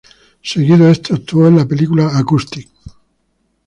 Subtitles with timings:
[0.41, 2.67] Seguido a esto, actuó en la película "Acoustic".